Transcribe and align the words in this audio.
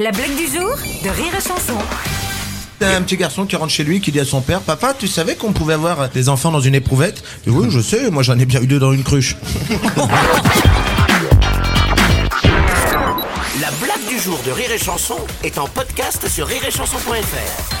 La 0.00 0.12
blague 0.12 0.36
du 0.36 0.46
jour 0.46 0.76
de 1.02 1.08
Rire 1.08 1.34
et 1.36 1.40
Chanson. 1.40 1.76
C'est 2.80 2.94
un 2.94 3.02
petit 3.02 3.16
garçon 3.16 3.46
qui 3.46 3.56
rentre 3.56 3.72
chez 3.72 3.82
lui 3.82 4.00
qui 4.00 4.12
dit 4.12 4.20
à 4.20 4.24
son 4.24 4.40
père 4.40 4.60
Papa, 4.60 4.94
tu 4.96 5.08
savais 5.08 5.34
qu'on 5.34 5.52
pouvait 5.52 5.74
avoir 5.74 6.08
des 6.08 6.28
enfants 6.28 6.52
dans 6.52 6.60
une 6.60 6.76
éprouvette? 6.76 7.24
Oui, 7.48 7.66
je 7.68 7.80
sais, 7.80 8.08
moi 8.08 8.22
j'en 8.22 8.38
ai 8.38 8.44
bien 8.44 8.62
eu 8.62 8.68
deux 8.68 8.78
dans 8.78 8.92
une 8.92 9.02
cruche. 9.02 9.34
La 13.60 13.72
blague 13.82 14.06
du 14.08 14.20
jour 14.20 14.38
de 14.46 14.52
Rire 14.52 14.70
et 14.70 14.78
Chanson 14.78 15.18
est 15.42 15.58
en 15.58 15.66
podcast 15.66 16.28
sur 16.28 16.46
rireetchanson.fr. 16.46 17.77